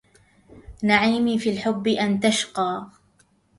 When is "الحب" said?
1.49-1.87